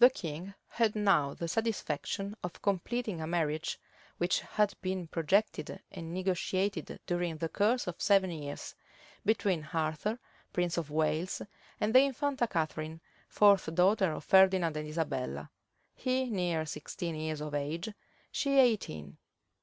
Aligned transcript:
The 0.00 0.10
king 0.10 0.52
had 0.68 0.94
now 0.94 1.32
the 1.32 1.48
satisfaction 1.48 2.36
of 2.44 2.60
completing 2.60 3.22
a 3.22 3.26
marriage, 3.26 3.80
which 4.18 4.40
had 4.40 4.74
been 4.82 5.06
projected 5.06 5.80
and 5.90 6.12
negotiated 6.12 7.00
during 7.06 7.38
the 7.38 7.48
course 7.48 7.86
of 7.86 7.98
seven 7.98 8.30
years, 8.32 8.74
between 9.24 9.70
Arthur, 9.72 10.18
prince 10.52 10.76
of 10.76 10.90
Wales, 10.90 11.40
and 11.80 11.94
the 11.94 12.00
infanta 12.04 12.46
Catharine, 12.46 13.00
fourth 13.30 13.74
daughter 13.74 14.12
of 14.12 14.24
Ferdinand 14.24 14.76
and 14.76 14.86
Isabella; 14.86 15.48
he 15.94 16.28
near 16.28 16.66
sixteen 16.66 17.14
years 17.14 17.40
of 17.40 17.54
age, 17.54 17.88
she 18.30 18.58
eighteen. 18.58 19.16